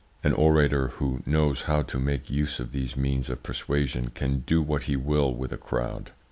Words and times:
An 0.23 0.33
orator 0.33 0.87
who 0.87 1.21
knows 1.27 1.61
how 1.61 1.83
to 1.83 1.99
make 1.99 2.27
use 2.31 2.59
of 2.59 2.71
these 2.71 2.97
means 2.97 3.29
of 3.29 3.43
persuasion 3.43 4.09
can 4.09 4.39
do 4.39 4.59
what 4.59 4.85
he 4.85 4.95
will 4.95 5.31
with 5.31 5.53
a 5.53 5.57
crowd. 5.57 6.09